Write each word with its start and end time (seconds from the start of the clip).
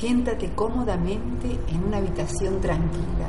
Siéntate 0.00 0.50
cómodamente 0.54 1.60
en 1.68 1.84
una 1.84 1.98
habitación 1.98 2.58
tranquila, 2.62 3.28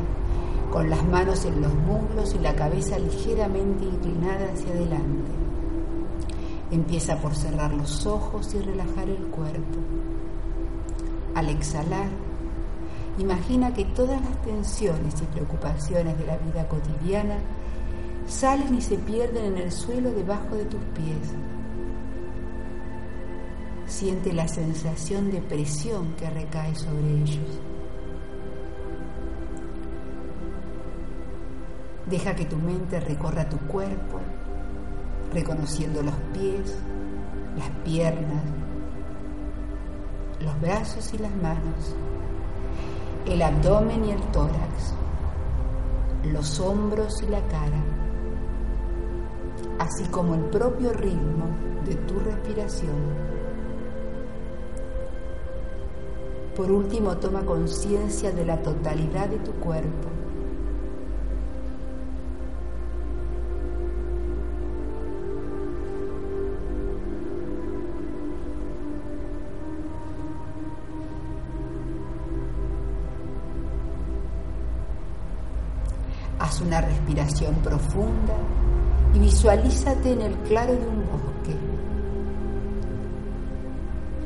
con 0.71 0.89
las 0.89 1.03
manos 1.03 1.43
en 1.43 1.59
los 1.59 1.73
muslos 1.73 2.33
y 2.33 2.39
la 2.39 2.55
cabeza 2.55 2.97
ligeramente 2.97 3.83
inclinada 3.83 4.53
hacia 4.53 4.69
adelante. 4.69 5.31
Empieza 6.71 7.17
por 7.17 7.35
cerrar 7.35 7.73
los 7.73 8.05
ojos 8.05 8.53
y 8.53 8.59
relajar 8.59 9.09
el 9.09 9.27
cuerpo. 9.27 9.79
Al 11.35 11.49
exhalar, 11.49 12.07
imagina 13.17 13.73
que 13.73 13.83
todas 13.83 14.21
las 14.21 14.41
tensiones 14.41 15.21
y 15.21 15.25
preocupaciones 15.25 16.17
de 16.17 16.25
la 16.25 16.37
vida 16.37 16.69
cotidiana 16.69 17.35
salen 18.27 18.75
y 18.75 18.81
se 18.81 18.95
pierden 18.95 19.43
en 19.43 19.57
el 19.57 19.73
suelo 19.73 20.09
debajo 20.11 20.55
de 20.55 20.63
tus 20.63 20.81
pies. 20.95 21.35
Siente 23.91 24.31
la 24.31 24.47
sensación 24.47 25.29
de 25.31 25.41
presión 25.41 26.13
que 26.13 26.27
recae 26.29 26.73
sobre 26.75 27.11
ellos. 27.11 27.59
Deja 32.09 32.33
que 32.33 32.45
tu 32.45 32.55
mente 32.55 33.01
recorra 33.01 33.49
tu 33.49 33.57
cuerpo, 33.67 34.21
reconociendo 35.33 36.01
los 36.01 36.15
pies, 36.33 36.73
las 37.57 37.69
piernas, 37.83 38.43
los 40.39 40.61
brazos 40.61 41.13
y 41.13 41.17
las 41.17 41.35
manos, 41.35 41.93
el 43.25 43.41
abdomen 43.41 44.05
y 44.05 44.11
el 44.11 44.21
tórax, 44.31 44.93
los 46.23 46.59
hombros 46.61 47.21
y 47.21 47.27
la 47.27 47.45
cara, 47.49 47.83
así 49.79 50.05
como 50.05 50.33
el 50.33 50.45
propio 50.45 50.93
ritmo 50.93 51.45
de 51.85 51.95
tu 51.95 52.17
respiración. 52.19 53.40
Por 56.55 56.69
último, 56.69 57.15
toma 57.15 57.45
conciencia 57.45 58.31
de 58.31 58.45
la 58.45 58.61
totalidad 58.61 59.29
de 59.29 59.37
tu 59.37 59.51
cuerpo. 59.53 60.09
Haz 76.37 76.59
una 76.59 76.81
respiración 76.81 77.55
profunda 77.63 78.35
y 79.13 79.19
visualízate 79.19 80.11
en 80.11 80.21
el 80.21 80.33
claro 80.39 80.73
de 80.73 80.87
un 80.87 81.05
bosque, 81.05 81.55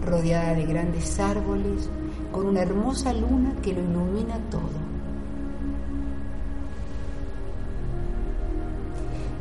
rodeada 0.06 0.53
de 0.56 0.66
grandes 0.66 1.20
árboles 1.20 1.90
con 2.36 2.47
una 2.47 2.64
hermosa 2.64 3.14
luna 3.14 3.53
que 3.63 3.72
lo 3.72 3.79
ilumina 3.79 4.35
todo. 4.51 4.78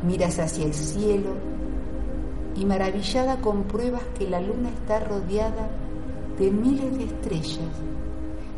Miras 0.07 0.39
hacia 0.39 0.65
el 0.65 0.73
cielo 0.73 1.31
y 2.55 2.63
maravillada 2.63 3.41
compruebas 3.41 4.01
que 4.17 4.29
la 4.29 4.39
luna 4.39 4.69
está 4.69 5.01
rodeada 5.01 5.67
de 6.39 6.49
miles 6.49 6.97
de 6.97 7.03
estrellas 7.03 7.67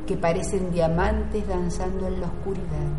que 0.06 0.16
parecen 0.16 0.72
diamantes 0.72 1.48
danzando 1.48 2.06
en 2.06 2.22
la 2.22 2.28
oscuridad. 2.28 2.92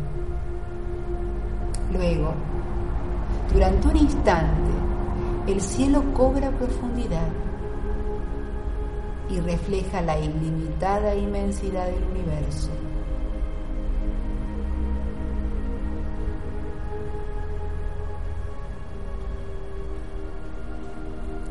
Luego, 1.93 2.33
durante 3.53 3.87
un 3.87 3.95
instante, 3.95 4.71
el 5.47 5.61
cielo 5.61 6.03
cobra 6.13 6.51
profundidad 6.51 7.29
y 9.29 9.39
refleja 9.39 10.01
la 10.01 10.19
ilimitada 10.19 11.15
inmensidad 11.15 11.85
del 11.85 12.03
universo. 12.03 12.69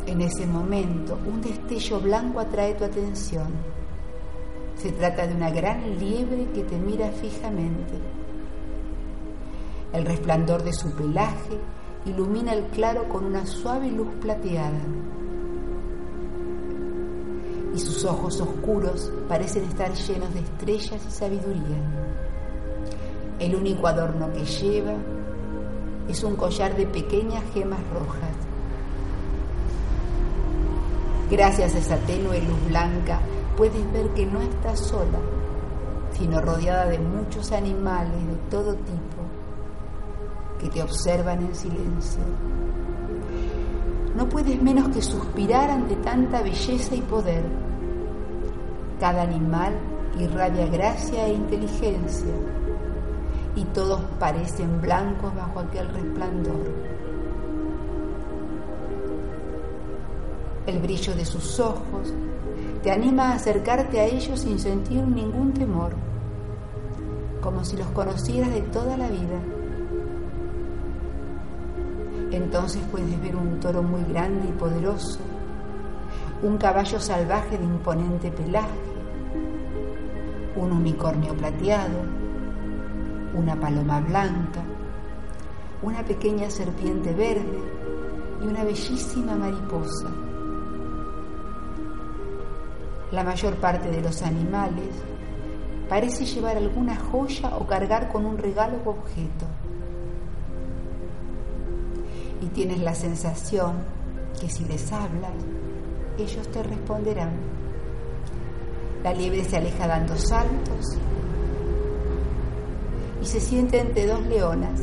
En 0.07 0.23
ese 0.23 0.47
momento, 0.47 1.19
un 1.27 1.41
destello 1.41 2.01
blanco 2.01 2.41
atrae 2.41 2.75
tu 2.75 2.85
atención. 2.85 3.49
Se 4.77 4.91
trata 4.93 5.27
de 5.27 5.35
una 5.35 5.51
gran 5.51 5.99
liebre 5.99 6.47
que 6.55 6.63
te 6.65 6.77
mira 6.77 7.11
fijamente. 7.11 7.95
El 9.93 10.05
resplandor 10.07 10.63
de 10.63 10.73
su 10.73 10.95
pelaje 10.95 11.59
ilumina 12.07 12.55
el 12.55 12.65
claro 12.65 13.09
con 13.09 13.25
una 13.25 13.45
suave 13.47 13.91
luz 13.91 14.09
plateada 14.21 14.81
y 17.79 17.81
sus 17.81 18.05
ojos 18.05 18.41
oscuros 18.41 19.13
parecen 19.29 19.63
estar 19.63 19.95
llenos 19.95 20.35
de 20.35 20.41
estrellas 20.41 21.01
y 21.07 21.11
sabiduría. 21.13 21.79
El 23.39 23.55
único 23.55 23.87
adorno 23.87 24.33
que 24.33 24.45
lleva 24.45 24.95
es 26.09 26.25
un 26.25 26.35
collar 26.35 26.77
de 26.77 26.89
pequeñas 26.89 27.45
gemas 27.55 27.79
rojas. 27.95 28.35
Gracias 31.31 31.77
a 31.77 31.79
esa 31.79 31.97
tenue 31.99 32.41
luz 32.41 32.67
blanca 32.67 33.21
puedes 33.57 33.93
ver 33.93 34.09
que 34.09 34.27
no 34.27 34.41
estás 34.41 34.81
sola, 34.81 35.21
sino 36.19 36.41
rodeada 36.41 36.87
de 36.87 36.99
muchos 36.99 37.53
animales 37.53 38.27
de 38.27 38.51
todo 38.51 38.75
tipo 38.75 39.23
que 40.59 40.69
te 40.69 40.83
observan 40.83 41.43
en 41.43 41.55
silencio. 41.55 42.23
No 44.17 44.29
puedes 44.29 44.61
menos 44.61 44.89
que 44.89 45.01
suspirar 45.01 45.71
ante 45.71 45.95
tanta 45.95 46.43
belleza 46.43 46.97
y 46.97 47.03
poder 47.03 47.68
cada 48.99 49.23
animal 49.23 49.73
irradia 50.19 50.67
gracia 50.67 51.27
e 51.27 51.35
inteligencia 51.35 52.33
y 53.55 53.65
todos 53.65 54.01
parecen 54.19 54.81
blancos 54.81 55.35
bajo 55.35 55.61
aquel 55.61 55.89
resplandor. 55.89 56.67
El 60.67 60.79
brillo 60.81 61.15
de 61.15 61.25
sus 61.25 61.59
ojos 61.59 62.13
te 62.83 62.93
anima 62.93 63.31
a 63.31 63.35
acercarte 63.35 64.01
a 64.01 64.05
ellos 64.05 64.41
sin 64.41 64.59
sentir 64.59 65.03
ningún 65.03 65.53
temor, 65.53 65.93
como 67.41 67.65
si 67.65 67.77
los 67.77 67.89
conocieras 67.89 68.53
de 68.53 68.61
toda 68.63 68.97
la 68.97 69.09
vida. 69.09 69.41
Entonces 72.31 72.83
puedes 72.91 73.21
ver 73.23 73.35
un 73.35 73.59
toro 73.59 73.83
muy 73.83 74.05
grande 74.05 74.49
y 74.49 74.53
poderoso, 74.53 75.19
un 76.43 76.57
caballo 76.57 77.01
salvaje 77.01 77.59
de 77.59 77.65
imponente 77.65 78.31
pelaje, 78.31 78.69
un 80.55 80.71
unicornio 80.71 81.35
plateado, 81.35 81.99
una 83.35 83.59
paloma 83.59 84.01
blanca, 84.01 84.63
una 85.83 86.05
pequeña 86.05 86.49
serpiente 86.49 87.13
verde 87.13 87.61
y 88.41 88.47
una 88.47 88.63
bellísima 88.63 89.35
mariposa. 89.35 90.11
La 93.11 93.25
mayor 93.25 93.57
parte 93.57 93.91
de 93.91 94.01
los 94.01 94.23
animales 94.23 94.95
parece 95.89 96.25
llevar 96.25 96.57
alguna 96.57 96.97
joya 96.97 97.57
o 97.57 97.67
cargar 97.67 98.13
con 98.13 98.25
un 98.25 98.39
regalo 98.39 98.79
o 98.85 98.91
objeto. 98.91 99.47
Y 102.41 102.47
tienes 102.47 102.79
la 102.79 102.95
sensación 102.95 103.73
que 104.41 104.49
si 104.49 104.65
les 104.67 104.93
hablas, 104.93 105.33
ellos 106.19 106.49
te 106.49 106.63
responderán. 106.63 107.33
La 109.03 109.15
liebre 109.15 109.45
se 109.45 109.57
aleja 109.57 109.87
dando 109.87 110.17
saltos 110.17 110.99
y 113.23 113.27
se 113.27 113.41
siente 113.41 113.81
entre 113.81 114.07
dos 114.07 114.25
leonas, 114.27 114.81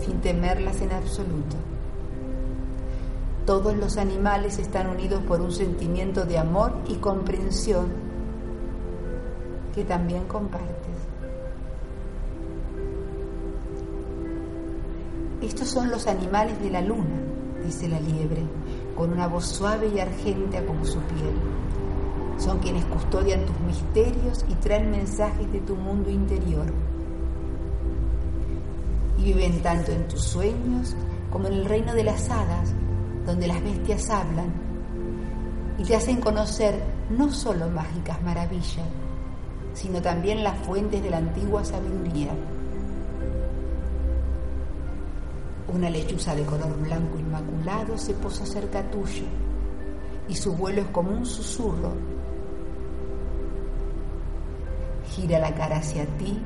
sin 0.00 0.20
temerlas 0.20 0.80
en 0.80 0.92
absoluto. 0.92 1.56
Todos 3.46 3.76
los 3.76 3.96
animales 3.96 4.58
están 4.58 4.88
unidos 4.88 5.22
por 5.22 5.40
un 5.40 5.52
sentimiento 5.52 6.24
de 6.24 6.38
amor 6.38 6.72
y 6.88 6.96
comprensión 6.96 7.88
que 9.74 9.84
también 9.84 10.24
compartes. 10.26 10.70
Estos 15.42 15.68
son 15.68 15.90
los 15.90 16.06
animales 16.06 16.60
de 16.60 16.70
la 16.70 16.82
luna, 16.82 17.18
dice 17.64 17.88
la 17.88 17.98
liebre, 17.98 18.42
con 18.96 19.12
una 19.12 19.26
voz 19.26 19.46
suave 19.46 19.90
y 19.94 20.00
argenta 20.00 20.64
como 20.64 20.84
su 20.84 20.98
piel 21.00 21.34
son 22.40 22.58
quienes 22.58 22.84
custodian 22.86 23.44
tus 23.44 23.60
misterios 23.60 24.44
y 24.48 24.54
traen 24.54 24.90
mensajes 24.90 25.52
de 25.52 25.60
tu 25.60 25.76
mundo 25.76 26.08
interior. 26.08 26.72
Y 29.18 29.24
viven 29.24 29.60
tanto 29.60 29.92
en 29.92 30.08
tus 30.08 30.24
sueños 30.24 30.96
como 31.30 31.48
en 31.48 31.54
el 31.54 31.64
reino 31.66 31.92
de 31.94 32.04
las 32.04 32.30
hadas, 32.30 32.72
donde 33.26 33.46
las 33.46 33.62
bestias 33.62 34.08
hablan 34.08 34.50
y 35.78 35.84
te 35.84 35.94
hacen 35.96 36.20
conocer 36.20 36.82
no 37.10 37.30
solo 37.30 37.68
mágicas 37.68 38.22
maravillas, 38.22 38.88
sino 39.74 40.00
también 40.00 40.42
las 40.42 40.58
fuentes 40.60 41.02
de 41.02 41.10
la 41.10 41.18
antigua 41.18 41.62
sabiduría. 41.62 42.32
Una 45.72 45.88
lechuza 45.88 46.34
de 46.34 46.44
color 46.44 46.76
blanco 46.80 47.18
inmaculado 47.18 47.96
se 47.96 48.14
posa 48.14 48.44
cerca 48.44 48.82
tuyo 48.90 49.24
y 50.28 50.34
su 50.34 50.52
vuelo 50.54 50.82
es 50.82 50.88
como 50.88 51.10
un 51.10 51.24
susurro 51.24 51.92
gira 55.10 55.38
la 55.38 55.54
cara 55.54 55.78
hacia 55.78 56.06
ti 56.18 56.38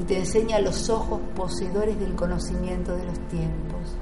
y 0.00 0.04
te 0.04 0.18
enseña 0.18 0.58
los 0.60 0.88
ojos 0.88 1.20
poseedores 1.34 1.98
del 1.98 2.14
conocimiento 2.14 2.96
de 2.96 3.04
los 3.04 3.18
tiempos. 3.28 3.96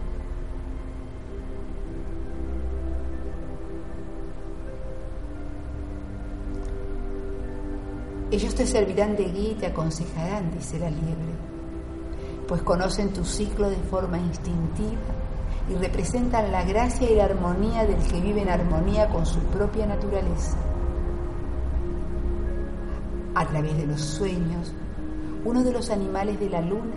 Ellos 8.30 8.54
te 8.54 8.66
servirán 8.66 9.16
de 9.16 9.24
guía 9.24 9.52
y 9.52 9.54
te 9.54 9.66
aconsejarán, 9.66 10.52
dice 10.52 10.78
la 10.78 10.90
liebre, 10.90 11.32
pues 12.48 12.62
conocen 12.62 13.12
tu 13.12 13.24
ciclo 13.24 13.68
de 13.68 13.76
forma 13.76 14.18
instintiva 14.18 14.98
y 15.68 15.74
representan 15.74 16.50
la 16.50 16.64
gracia 16.64 17.08
y 17.10 17.14
la 17.14 17.26
armonía 17.26 17.84
del 17.84 18.02
que 18.08 18.22
vive 18.22 18.40
en 18.40 18.48
armonía 18.48 19.08
con 19.10 19.26
su 19.26 19.38
propia 19.40 19.86
naturaleza. 19.86 20.56
A 23.34 23.46
través 23.46 23.76
de 23.76 23.86
los 23.86 24.00
sueños, 24.00 24.72
uno 25.44 25.62
de 25.62 25.72
los 25.72 25.90
animales 25.90 26.40
de 26.40 26.48
la 26.48 26.62
luna 26.62 26.96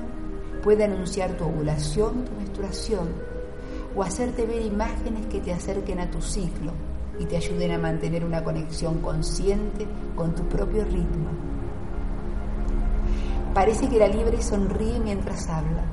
puede 0.63 0.85
anunciar 0.85 1.31
tu 1.33 1.43
ovulación, 1.43 2.23
tu 2.23 2.31
menstruación, 2.37 3.09
o 3.93 4.03
hacerte 4.03 4.45
ver 4.45 4.61
imágenes 4.61 5.25
que 5.27 5.41
te 5.41 5.51
acerquen 5.51 5.99
a 5.99 6.09
tu 6.09 6.21
ciclo 6.21 6.71
y 7.19 7.25
te 7.25 7.35
ayuden 7.35 7.71
a 7.71 7.77
mantener 7.77 8.23
una 8.23 8.41
conexión 8.41 9.01
consciente 9.01 9.85
con 10.15 10.33
tu 10.33 10.43
propio 10.47 10.85
ritmo. 10.85 11.29
Parece 13.53 13.89
que 13.89 13.99
la 13.99 14.07
libre 14.07 14.41
sonríe 14.41 14.99
mientras 14.99 15.49
habla. 15.49 15.83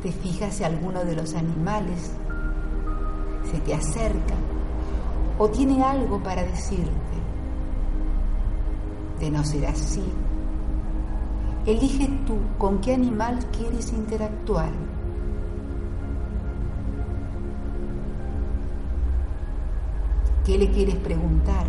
Te 0.00 0.12
fijas 0.12 0.54
si 0.54 0.64
alguno 0.64 1.04
de 1.04 1.16
los 1.16 1.34
animales 1.34 2.12
se 3.50 3.58
te 3.60 3.74
acerca 3.74 4.34
o 5.38 5.48
tiene 5.48 5.82
algo 5.82 6.22
para 6.22 6.44
decirte. 6.44 6.92
De 9.18 9.30
no 9.30 9.42
ser 9.42 9.66
así, 9.66 10.04
elige 11.66 12.08
tú 12.26 12.36
con 12.58 12.80
qué 12.80 12.94
animal 12.94 13.38
quieres 13.56 13.92
interactuar. 13.92 14.70
¿Qué 20.44 20.58
le 20.58 20.70
quieres 20.70 20.96
preguntar? 20.96 21.66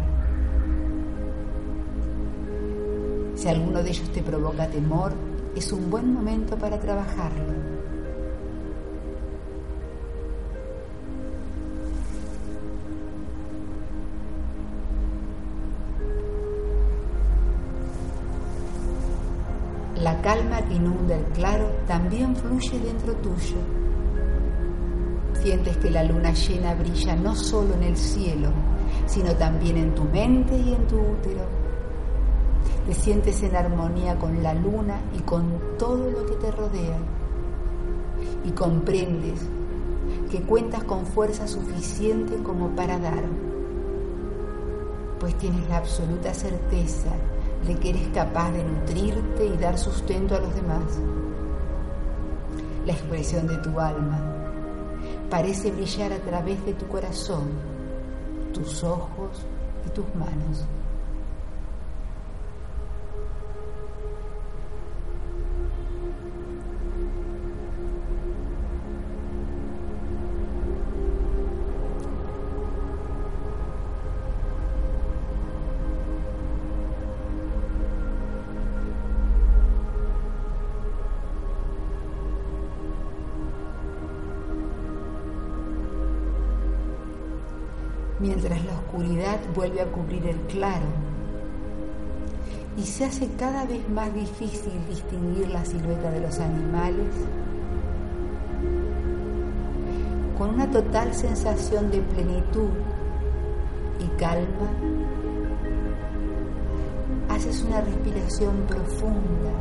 Si 3.35 3.47
alguno 3.47 3.81
de 3.81 3.89
ellos 3.89 4.09
te 4.09 4.21
provoca 4.21 4.67
temor, 4.67 5.13
es 5.55 5.71
un 5.71 5.89
buen 5.89 6.13
momento 6.13 6.57
para 6.57 6.77
trabajarlo. 6.77 7.53
La 20.01 20.21
calma 20.21 20.61
que 20.67 20.73
inunda 20.73 21.15
el 21.15 21.23
claro 21.27 21.71
también 21.87 22.35
fluye 22.35 22.77
dentro 22.79 23.13
tuyo. 23.15 23.84
Sientes 25.45 25.77
que 25.77 25.91
la 25.91 26.03
luna 26.03 26.33
llena 26.33 26.73
brilla 26.73 27.15
no 27.15 27.35
solo 27.35 27.75
en 27.75 27.83
el 27.83 27.95
cielo, 27.95 28.49
sino 29.05 29.35
también 29.35 29.77
en 29.77 29.93
tu 29.93 30.03
mente 30.05 30.57
y 30.57 30.73
en 30.73 30.87
tu 30.87 30.95
útero. 30.95 31.45
Te 32.87 32.95
sientes 32.95 33.43
en 33.43 33.55
armonía 33.55 34.17
con 34.17 34.41
la 34.41 34.55
luna 34.55 34.99
y 35.15 35.19
con 35.19 35.77
todo 35.77 36.09
lo 36.09 36.25
que 36.25 36.33
te 36.37 36.49
rodea. 36.49 36.97
Y 38.43 38.49
comprendes 38.53 39.39
que 40.31 40.41
cuentas 40.41 40.83
con 40.83 41.05
fuerza 41.05 41.47
suficiente 41.47 42.41
como 42.41 42.69
para 42.69 42.97
dar, 42.97 43.25
pues 45.19 45.37
tienes 45.37 45.69
la 45.69 45.77
absoluta 45.77 46.33
certeza 46.33 47.11
de 47.67 47.75
que 47.75 47.91
eres 47.91 48.07
capaz 48.15 48.51
de 48.51 48.63
nutrirte 48.63 49.45
y 49.45 49.57
dar 49.57 49.77
sustento 49.77 50.37
a 50.37 50.39
los 50.39 50.55
demás. 50.55 50.99
La 52.87 52.93
expresión 52.93 53.45
de 53.45 53.57
tu 53.59 53.79
alma 53.79 54.35
parece 55.29 55.71
brillar 55.71 56.13
a 56.13 56.19
través 56.19 56.63
de 56.65 56.73
tu 56.73 56.87
corazón, 56.87 57.49
tus 58.53 58.83
ojos 58.83 59.45
y 59.85 59.89
tus 59.89 60.05
manos. 60.15 60.65
Mientras 88.25 88.65
la 88.65 88.73
oscuridad 88.73 89.39
vuelve 89.53 89.81
a 89.81 89.85
cubrir 89.85 90.25
el 90.25 90.37
claro 90.47 90.87
y 92.75 92.81
se 92.81 93.05
hace 93.05 93.29
cada 93.37 93.65
vez 93.65 93.87
más 93.87 94.11
difícil 94.13 94.73
distinguir 94.89 95.47
la 95.49 95.63
silueta 95.63 96.09
de 96.09 96.21
los 96.21 96.39
animales, 96.39 97.07
con 100.37 100.55
una 100.55 100.69
total 100.69 101.13
sensación 101.13 101.91
de 101.91 101.99
plenitud 101.99 102.69
y 103.99 104.07
calma, 104.17 104.69
haces 107.29 107.63
una 107.63 107.79
respiración 107.79 108.55
profunda 108.67 109.51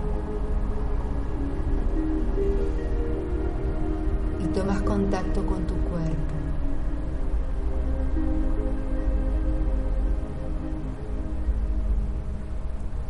y 4.43 4.47
tomas 4.49 4.83
contacto 4.83 5.47
con 5.47 5.65
tu 5.67 5.75
cuerpo. 5.75 6.24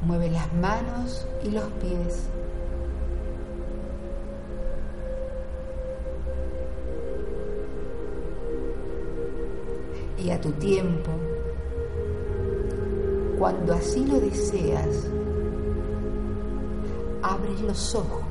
Mueve 0.05 0.31
las 0.31 0.53
manos 0.53 1.27
y 1.43 1.51
los 1.51 1.65
pies. 1.81 2.29
Y 10.19 10.31
a 10.31 10.41
tu 10.41 10.53
tiempo, 10.53 11.11
cuando 13.39 13.75
así 13.75 14.05
lo 14.05 14.21
deseas, 14.21 15.07
abres 17.23 17.61
los 17.63 17.95
ojos 17.95 18.25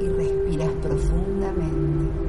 y 0.00 0.08
respiras 0.08 0.72
profundamente. 0.82 2.27